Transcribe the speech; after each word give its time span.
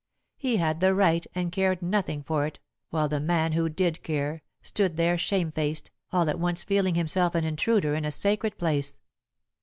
He 0.35 0.57
had 0.57 0.79
the 0.79 0.95
right 0.95 1.27
and 1.35 1.51
cared 1.51 1.83
nothing 1.83 2.23
for 2.23 2.47
it, 2.47 2.59
while 2.89 3.07
the 3.07 3.19
man 3.19 3.51
who 3.51 3.69
did 3.69 4.01
care, 4.01 4.41
stood 4.63 4.97
there 4.97 5.15
shamefaced, 5.15 5.91
all 6.11 6.27
at 6.27 6.39
once 6.39 6.63
feeling 6.63 6.95
himself 6.95 7.35
an 7.35 7.43
intruder 7.43 7.93
in 7.93 8.03
a 8.03 8.09
sacred 8.09 8.57
place. 8.57 8.97